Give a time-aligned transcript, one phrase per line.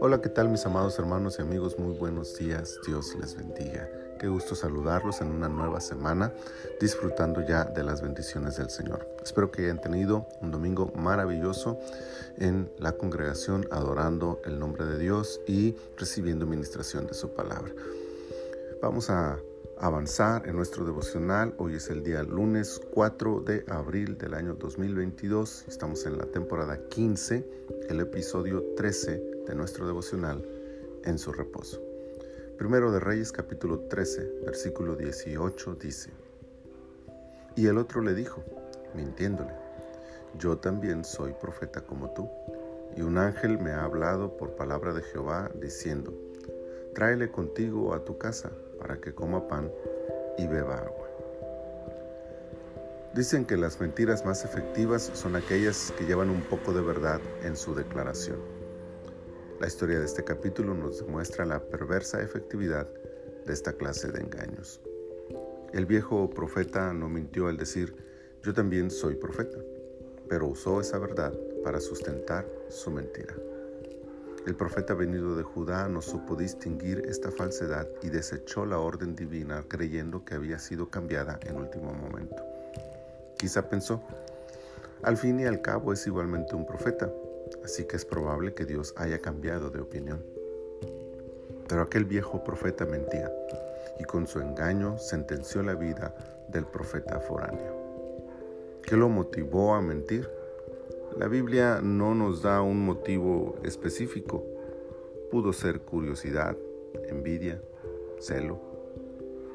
[0.00, 1.78] Hola, ¿qué tal mis amados hermanos y amigos?
[1.78, 3.88] Muy buenos días, Dios les bendiga.
[4.20, 6.32] Qué gusto saludarlos en una nueva semana,
[6.80, 9.08] disfrutando ya de las bendiciones del Señor.
[9.22, 11.78] Espero que hayan tenido un domingo maravilloso
[12.38, 17.72] en la congregación, adorando el nombre de Dios y recibiendo ministración de su palabra.
[18.80, 19.40] Vamos a
[19.78, 21.54] avanzar en nuestro devocional.
[21.58, 25.66] Hoy es el día lunes 4 de abril del año 2022.
[25.68, 27.46] Estamos en la temporada 15,
[27.90, 30.42] el episodio 13 de nuestro devocional
[31.04, 31.82] en su reposo.
[32.56, 36.10] Primero de Reyes capítulo 13, versículo 18 dice,
[37.54, 38.42] Y el otro le dijo,
[38.94, 39.52] mintiéndole,
[40.38, 42.28] Yo también soy profeta como tú,
[42.96, 46.14] y un ángel me ha hablado por palabra de Jehová, diciendo,
[46.96, 49.70] Tráele contigo a tu casa para que coma pan
[50.38, 51.06] y beba agua.
[53.12, 57.54] Dicen que las mentiras más efectivas son aquellas que llevan un poco de verdad en
[57.54, 58.38] su declaración.
[59.60, 62.88] La historia de este capítulo nos demuestra la perversa efectividad
[63.44, 64.80] de esta clase de engaños.
[65.74, 67.94] El viejo profeta no mintió al decir,
[68.42, 69.58] yo también soy profeta,
[70.30, 73.34] pero usó esa verdad para sustentar su mentira.
[74.46, 79.64] El profeta venido de Judá no supo distinguir esta falsedad y desechó la orden divina
[79.66, 82.44] creyendo que había sido cambiada en último momento.
[83.36, 84.00] Quizá pensó,
[85.02, 87.10] al fin y al cabo es igualmente un profeta,
[87.64, 90.24] así que es probable que Dios haya cambiado de opinión.
[91.68, 93.28] Pero aquel viejo profeta mentía
[93.98, 96.14] y con su engaño sentenció la vida
[96.46, 97.74] del profeta foráneo.
[98.84, 100.30] ¿Qué lo motivó a mentir?
[101.18, 104.44] La Biblia no nos da un motivo específico.
[105.30, 106.58] Pudo ser curiosidad,
[107.08, 107.62] envidia,
[108.18, 108.60] celo.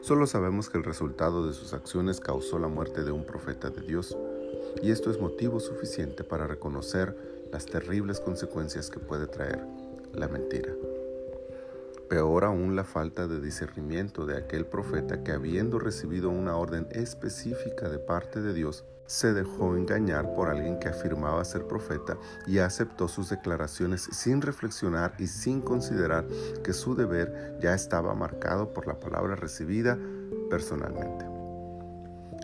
[0.00, 3.82] Solo sabemos que el resultado de sus acciones causó la muerte de un profeta de
[3.82, 4.16] Dios,
[4.82, 7.14] y esto es motivo suficiente para reconocer
[7.52, 9.60] las terribles consecuencias que puede traer
[10.14, 10.72] la mentira.
[12.10, 17.88] Peor aún la falta de discernimiento de aquel profeta que habiendo recibido una orden específica
[17.88, 22.18] de parte de Dios, se dejó engañar por alguien que afirmaba ser profeta
[22.48, 26.26] y aceptó sus declaraciones sin reflexionar y sin considerar
[26.64, 29.96] que su deber ya estaba marcado por la palabra recibida
[30.50, 31.29] personalmente.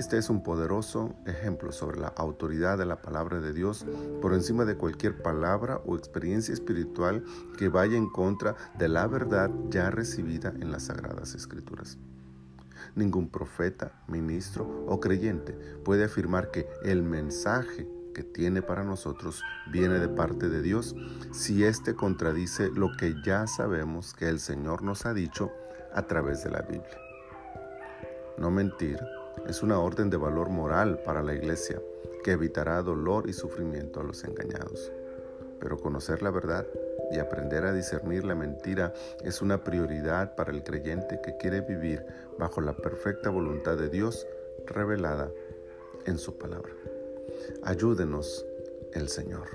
[0.00, 3.84] Este es un poderoso ejemplo sobre la autoridad de la palabra de Dios
[4.22, 7.22] por encima de cualquier palabra o experiencia espiritual
[7.58, 11.98] que vaya en contra de la verdad ya recibida en las sagradas escrituras.
[12.94, 15.52] Ningún profeta, ministro o creyente
[15.84, 20.96] puede afirmar que el mensaje que tiene para nosotros viene de parte de Dios
[21.30, 25.50] si éste contradice lo que ya sabemos que el Señor nos ha dicho
[25.92, 26.98] a través de la Biblia.
[28.38, 28.98] No mentir
[29.46, 31.80] es una orden de valor moral para la iglesia
[32.22, 34.92] que evitará dolor y sufrimiento a los engañados.
[35.58, 36.66] Pero conocer la verdad
[37.10, 38.92] y aprender a discernir la mentira
[39.22, 42.04] es una prioridad para el creyente que quiere vivir
[42.38, 44.26] bajo la perfecta voluntad de Dios
[44.66, 45.30] revelada
[46.06, 46.72] en su palabra.
[47.62, 48.46] Ayúdenos
[48.92, 49.48] el Señor.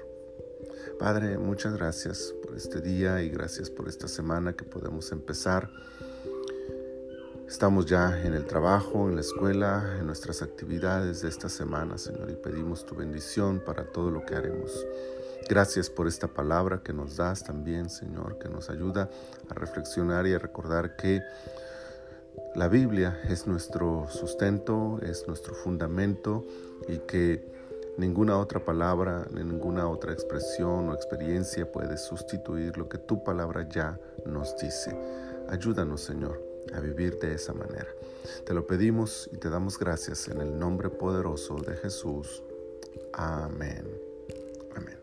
[1.00, 5.70] Padre, muchas gracias por este día y gracias por esta semana que podemos empezar.
[7.48, 12.32] Estamos ya en el trabajo, en la escuela, en nuestras actividades de esta semana, Señor,
[12.32, 14.72] y pedimos tu bendición para todo lo que haremos.
[15.48, 19.10] Gracias por esta palabra que nos das también, Señor, que nos ayuda
[19.48, 21.22] a reflexionar y a recordar que
[22.56, 26.44] la Biblia es nuestro sustento, es nuestro fundamento
[26.88, 27.54] y que
[27.98, 34.00] ninguna otra palabra, ninguna otra expresión o experiencia puede sustituir lo que tu palabra ya
[34.26, 34.98] nos dice.
[35.48, 37.88] Ayúdanos, Señor, a vivir de esa manera.
[38.46, 42.44] Te lo pedimos y te damos gracias en el nombre poderoso de Jesús.
[43.14, 43.88] Amén.
[44.76, 44.98] Amén.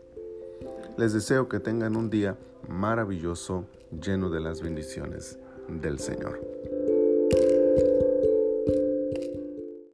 [0.97, 2.37] Les deseo que tengan un día
[2.67, 5.37] maravilloso lleno de las bendiciones
[5.67, 6.39] del Señor.